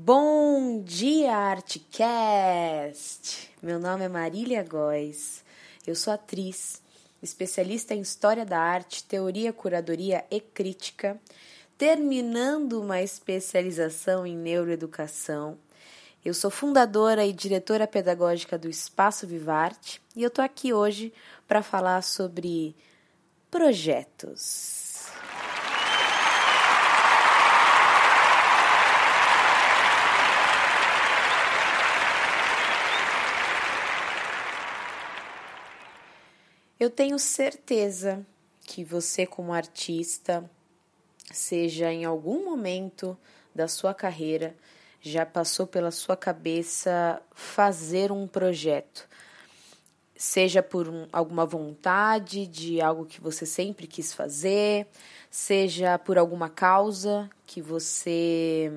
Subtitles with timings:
[0.00, 2.30] Bom dia, Artcast!
[3.60, 5.44] Meu nome é Marília Góes.
[5.84, 6.80] Eu sou atriz,
[7.20, 11.20] especialista em história da arte, teoria, curadoria e crítica,
[11.76, 15.58] terminando uma especialização em neuroeducação.
[16.24, 21.12] Eu sou fundadora e diretora pedagógica do Espaço Vivarte e eu tô aqui hoje
[21.48, 22.76] para falar sobre
[23.50, 24.87] projetos.
[36.78, 38.24] Eu tenho certeza
[38.60, 40.48] que você, como artista,
[41.32, 43.18] seja em algum momento
[43.52, 44.54] da sua carreira,
[45.00, 49.08] já passou pela sua cabeça fazer um projeto.
[50.14, 54.86] Seja por um, alguma vontade de algo que você sempre quis fazer,
[55.28, 58.70] seja por alguma causa que você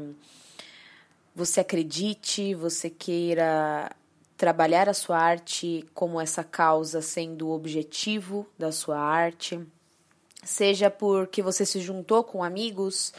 [1.36, 3.96] você acredite, você queira
[4.42, 9.64] trabalhar a sua arte como essa causa sendo o objetivo da sua arte,
[10.44, 13.14] seja porque você se juntou com amigos,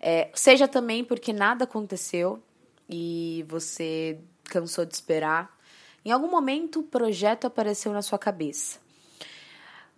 [0.00, 2.42] é, seja também porque nada aconteceu
[2.90, 4.18] e você
[4.50, 5.56] cansou de esperar.
[6.04, 8.80] Em algum momento o projeto apareceu na sua cabeça.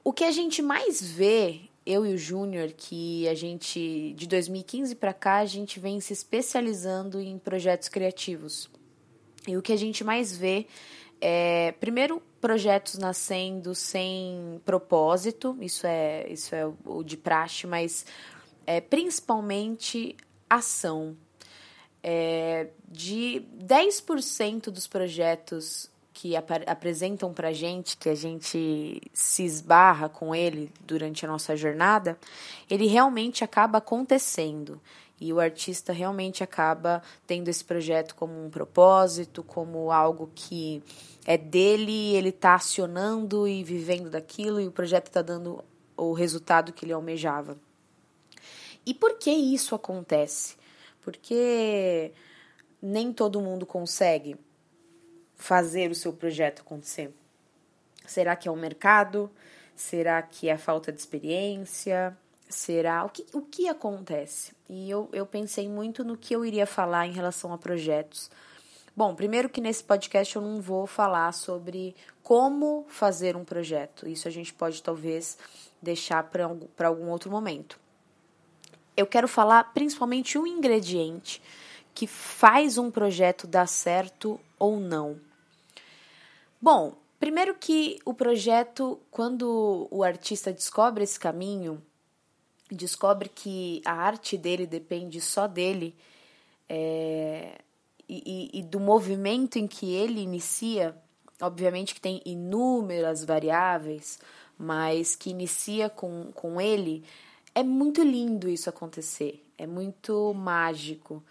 [0.04, 4.94] O que a gente mais vê, eu e o Júnior, que a gente de 2015
[4.97, 8.69] para cá a gente vem se especializando em projetos criativos.
[9.47, 10.66] E o que a gente mais vê
[11.20, 18.05] é, primeiro, projetos nascendo sem propósito, isso é, isso é o de praxe, mas
[18.66, 20.16] é, principalmente
[20.48, 21.16] ação.
[22.03, 30.08] É, de 10% dos projetos que ap apresentam para gente, que a gente se esbarra
[30.08, 32.16] com ele durante a nossa jornada,
[32.70, 34.81] ele realmente acaba acontecendo.
[35.20, 40.83] E o artista realmente acaba tendo esse projeto como um propósito, como algo que
[41.25, 45.65] é dele, ele está acionando e vivendo daquilo, e o projeto está dando
[45.97, 47.56] o resultado que ele almejava.
[48.84, 50.56] E por que isso acontece?
[51.00, 52.12] Porque
[52.81, 54.37] nem todo mundo consegue
[55.34, 57.12] fazer o seu projeto acontecer.
[58.06, 59.31] Será que é o mercado?
[59.75, 62.16] Será que é a falta de experiência?
[62.48, 63.04] Será?
[63.04, 64.52] O que, o que acontece?
[64.68, 68.30] E eu, eu pensei muito no que eu iria falar em relação a projetos.
[68.96, 74.08] Bom, primeiro que nesse podcast eu não vou falar sobre como fazer um projeto.
[74.08, 75.38] Isso a gente pode talvez
[75.82, 77.78] deixar para algum outro momento.
[78.96, 81.42] Eu quero falar principalmente um ingrediente
[81.94, 85.20] que faz um projeto dar certo ou não.
[86.60, 91.82] Bom, primeiro que o projeto, quando o artista descobre esse caminho,
[92.71, 95.94] descobre que a arte dele depende só dele
[96.69, 97.59] é,
[98.09, 100.97] e, e, do movimento em que ele inicia,
[101.41, 104.19] obviamente que tem inúmeras variáveis,
[104.59, 107.05] mas que inicia com, com ele,
[107.55, 111.22] é muito lindo isso acontecer, é muito mágico,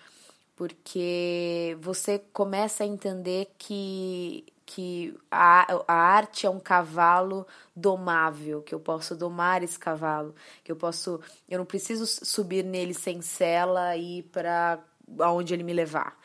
[0.56, 7.46] porque você começa a entender que que a, a arte é um cavalo
[7.76, 10.34] domável, que eu posso domar esse cavalo,
[10.64, 14.80] que eu posso, eu não preciso subir nele sem sela e ir para
[15.20, 16.18] aonde ele me levar.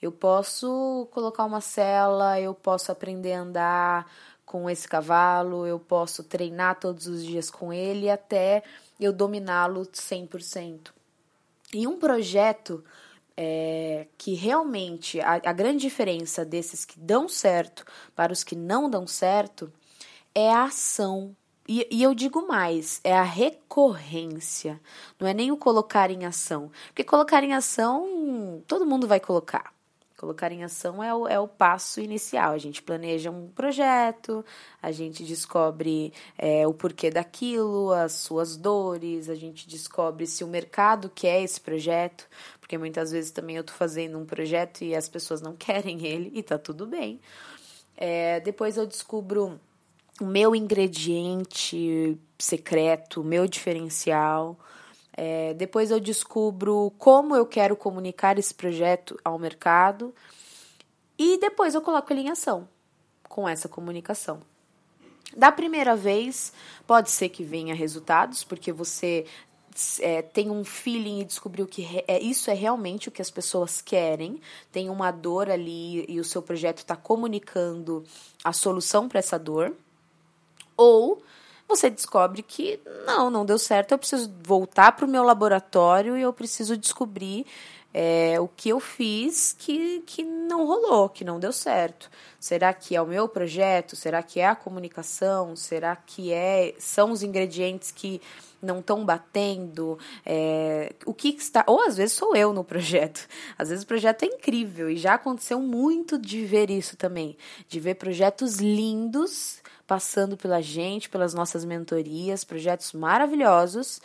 [0.00, 4.12] Eu posso colocar uma sela, eu posso aprender a andar
[4.44, 8.62] com esse cavalo, eu posso treinar todos os dias com ele até
[9.00, 10.90] eu dominá-lo 100%.
[11.74, 12.84] E um projeto
[13.36, 18.88] é, que realmente a, a grande diferença desses que dão certo para os que não
[18.88, 19.72] dão certo
[20.34, 21.36] é a ação
[21.68, 24.80] e, e, eu digo mais, é a recorrência,
[25.18, 26.70] não é nem o colocar em ação.
[26.86, 29.75] Porque colocar em ação, todo mundo vai colocar.
[30.16, 32.52] Colocar em ação é o, é o passo inicial.
[32.52, 34.42] A gente planeja um projeto,
[34.80, 40.48] a gente descobre é, o porquê daquilo, as suas dores, a gente descobre se o
[40.48, 42.26] mercado quer esse projeto,
[42.58, 46.32] porque muitas vezes também eu estou fazendo um projeto e as pessoas não querem ele
[46.34, 47.20] e tá tudo bem.
[47.94, 49.60] É, depois eu descubro
[50.20, 54.58] o meu ingrediente secreto, o meu diferencial.
[55.16, 60.14] É, depois eu descubro como eu quero comunicar esse projeto ao mercado
[61.18, 62.68] e depois eu coloco ele em ação
[63.28, 64.40] com essa comunicação.
[65.34, 66.52] Da primeira vez,
[66.86, 69.26] pode ser que venha resultados, porque você
[70.00, 73.80] é, tem um feeling e descobriu que é, isso é realmente o que as pessoas
[73.80, 74.40] querem,
[74.72, 78.04] tem uma dor ali e o seu projeto está comunicando
[78.44, 79.74] a solução para essa dor.
[80.76, 81.22] Ou
[81.68, 86.22] você descobre que não, não deu certo, eu preciso voltar para o meu laboratório e
[86.22, 87.46] eu preciso descobrir
[87.92, 92.10] é, o que eu fiz que, que não rolou, que não deu certo.
[92.38, 93.96] Será que é o meu projeto?
[93.96, 95.56] Será que é a comunicação?
[95.56, 98.20] Será que é são os ingredientes que
[98.60, 99.98] não estão batendo?
[100.24, 101.64] É, o que está.
[101.66, 103.26] Ou às vezes sou eu no projeto.
[103.58, 107.36] Às vezes o projeto é incrível e já aconteceu muito de ver isso também.
[107.66, 114.00] De ver projetos lindos passando pela gente, pelas nossas mentorias, projetos maravilhosos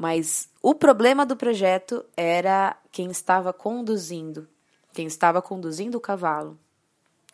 [0.00, 4.48] mas o problema do projeto era quem estava conduzindo,
[4.94, 6.58] quem estava conduzindo o cavalo.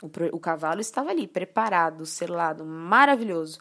[0.02, 3.60] O, o cavalo estava ali, preparado, selado, maravilhoso.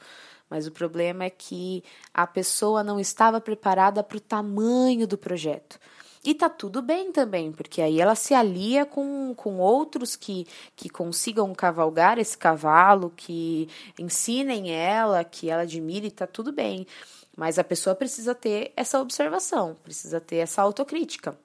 [0.50, 5.80] Mas o problema é que a pessoa não estava preparada para o tamanho do projeto.
[6.24, 10.90] E tá tudo bem também, porque aí ela se alia com, com outros que, que
[10.90, 13.70] consigam cavalgar esse cavalo, que
[14.00, 16.88] ensinem ela, que ela admire, tá tudo bem.
[17.36, 21.38] Mas a pessoa precisa ter essa observação, precisa ter essa autocrítica.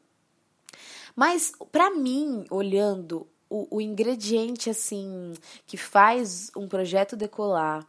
[1.17, 5.35] Mas para mim, olhando o, o, ingrediente assim
[5.67, 7.85] que faz um projeto decolar,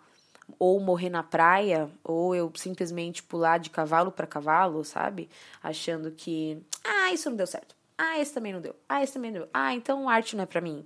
[0.60, 5.30] ou morrer na praia, ou eu simplesmente pular de cavalo para cavalo, sabe?
[5.64, 7.76] Achando que, ah, isso não deu certo.
[7.98, 8.76] Ah, esse também não deu.
[8.90, 9.50] Ah, esse também não deu.
[9.54, 10.86] Ah, então arte não é para mim.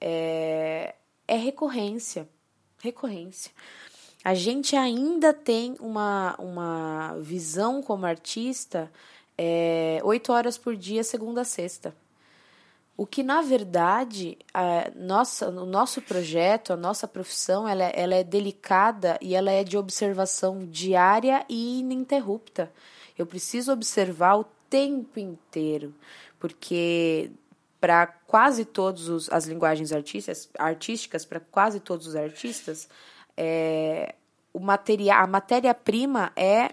[0.00, 0.94] É,
[1.26, 2.28] é recorrência.
[2.80, 3.50] Recorrência
[4.24, 8.90] a gente ainda tem uma, uma visão como artista
[9.38, 11.94] é, oito horas por dia, segunda a sexta.
[12.96, 18.24] O que, na verdade, a nossa, o nosso projeto, a nossa profissão, ela, ela é
[18.24, 22.72] delicada e ela é de observação diária e ininterrupta.
[23.16, 25.94] Eu preciso observar o tempo inteiro,
[26.40, 27.30] porque
[27.80, 32.88] para quase todas as linguagens artísticas, artísticas para quase todos os artistas,
[33.40, 34.16] é,
[34.52, 36.72] o material, a matéria-prima é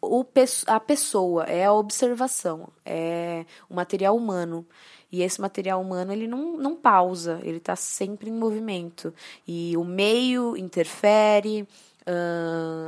[0.00, 0.24] o,
[0.66, 4.66] a pessoa, é a observação, é o material humano.
[5.12, 9.12] E esse material humano ele não, não pausa, ele está sempre em movimento.
[9.46, 11.68] E o meio interfere,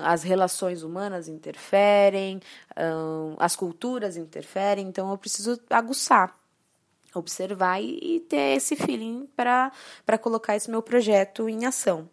[0.02, 2.40] as relações humanas interferem,
[3.38, 6.34] as culturas interferem, então eu preciso aguçar,
[7.14, 12.08] observar e, e ter esse feeling para colocar esse meu projeto em ação.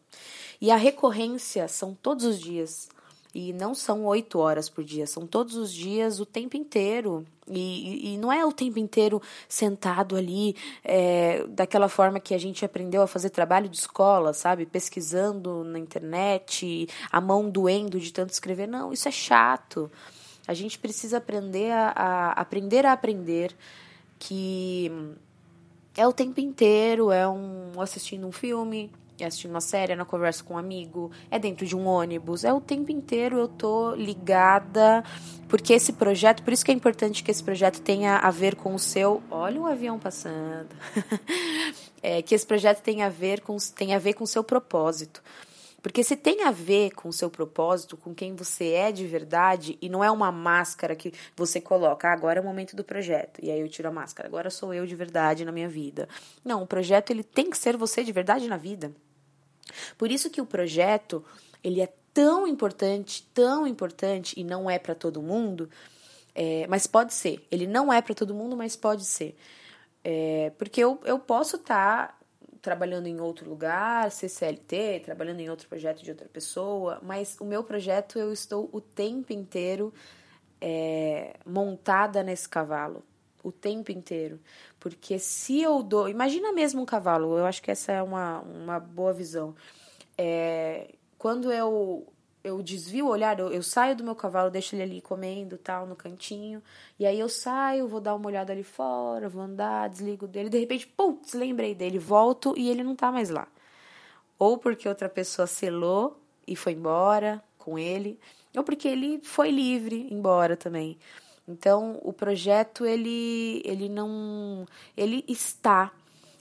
[0.60, 2.90] E a recorrência são todos os dias.
[3.36, 7.24] E não são oito horas por dia, são todos os dias, o tempo inteiro.
[7.48, 12.66] E, e não é o tempo inteiro sentado ali, é, daquela forma que a gente
[12.66, 14.66] aprendeu a fazer trabalho de escola, sabe?
[14.66, 18.68] Pesquisando na internet, a mão doendo de tanto escrever.
[18.68, 19.92] Não, isso é chato.
[20.48, 23.56] A gente precisa aprender a, a aprender a aprender
[24.18, 24.92] que
[25.96, 30.06] é o tempo inteiro, é um assistindo um filme, é assistindo uma série, é na
[30.06, 33.96] conversa com um amigo, é dentro de um ônibus, é o tempo inteiro eu tô
[33.96, 35.04] ligada,
[35.48, 38.76] porque esse projeto, por isso que é importante que esse projeto tenha a ver com
[38.76, 40.70] o seu, olha o avião passando,
[42.02, 45.22] é, que esse projeto tenha a ver com, tenha a ver com o seu propósito.
[45.82, 49.78] Porque se tem a ver com o seu propósito, com quem você é de verdade,
[49.82, 53.40] e não é uma máscara que você coloca, ah, agora é o momento do projeto,
[53.42, 56.10] e aí eu tiro a máscara, agora sou eu de verdade na minha vida.
[56.44, 58.92] Não, o projeto ele tem que ser você de verdade na vida.
[59.98, 61.24] Por isso que o projeto,
[61.64, 65.70] ele é tão importante, tão importante, e não é para todo mundo,
[66.34, 67.46] é, mas pode ser.
[67.52, 69.36] Ele não é para todo mundo, mas pode ser.
[70.04, 72.18] É, porque eu, eu posso estar tá
[72.62, 77.64] trabalhando em outro lugar, CCLT, trabalhando em outro projeto de outra pessoa, mas o meu
[77.64, 79.94] projeto eu estou o tempo inteiro
[80.60, 83.04] é, montada nesse cavalo.
[83.48, 84.40] O tempo inteiro.
[84.80, 86.10] Porque se eu dou.
[86.10, 89.56] Imagina mesmo um cavalo, eu acho que essa é uma, uma boa visão.
[90.18, 92.06] É, quando eu
[92.44, 95.86] eu desvio o olhar, eu, eu, saio do meu cavalo, deixo ele ali comendo, tal,
[95.86, 96.64] no cantinho.
[96.98, 100.50] E aí eu saio, vou dar uma olhada ali fora, vou andar, desligo dele.
[100.50, 103.48] De repente, putz, lembrei dele, volto e ele não tá mais lá.
[104.40, 108.20] Ou porque outra pessoa selou e foi embora com ele,
[108.56, 110.98] ou porque ele foi livre embora também.
[111.48, 115.92] Então, o projeto ele ele não ele está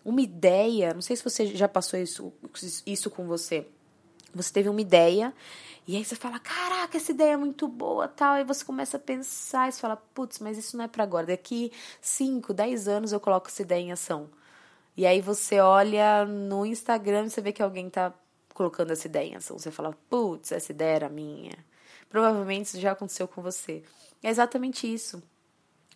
[0.04, 2.32] uma ideia, não sei se você já passou isso
[2.86, 3.66] isso com você.
[4.34, 5.32] Você teve uma ideia
[5.86, 9.00] e aí você fala: "Caraca, essa ideia é muito boa", tal, aí você começa a
[9.00, 11.26] pensar e você fala: "Putz, mas isso não é para agora.
[11.26, 14.28] Daqui 5, 10 anos eu coloco essa ideia em ação".
[14.96, 18.12] E aí você olha no Instagram e você vê que alguém tá
[18.54, 19.58] colocando essa ideia em ação.
[19.58, 21.52] Você fala: "Putz, essa ideia era minha".
[22.08, 23.82] Provavelmente isso já aconteceu com você.
[24.22, 25.22] É exatamente isso.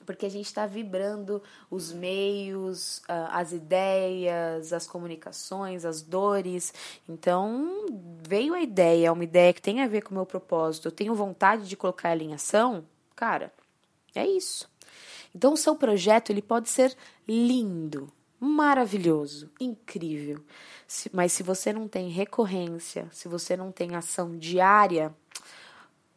[0.06, 6.74] Porque a gente está vibrando os meios, as ideias, as comunicações, as dores.
[7.08, 7.86] Então,
[8.26, 10.92] veio a ideia, é uma ideia que tem a ver com o meu propósito, eu
[10.92, 13.52] tenho vontade de colocar ela em ação, cara,
[14.14, 14.68] é isso.
[15.34, 16.96] Então, o seu projeto ele pode ser
[17.28, 20.42] lindo, maravilhoso, incrível.
[21.12, 25.14] mas se você não tem recorrência, se você não tem ação diária,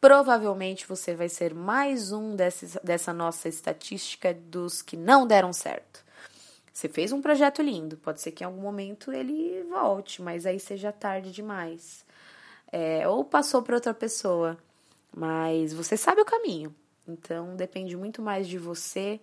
[0.04, 6.04] provavelmente você vai ser mais um desses, dessa nossa estatística dos que não deram certo.
[6.70, 10.60] Você fez um projeto lindo, pode ser que em algum momento ele volte, mas aí
[10.60, 12.04] seja tarde demais.
[12.70, 14.58] É, ou passou para outra pessoa,
[15.10, 16.74] mas você sabe o caminho.
[17.08, 19.18] Então depende muito mais de você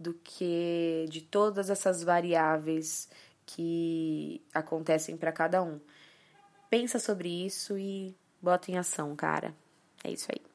[0.00, 3.06] do que de todas essas variáveis
[3.44, 5.78] que acontecem para cada um.
[6.70, 9.54] Pensa sobre isso e bota em ação, cara.
[10.04, 10.51] É isso aí.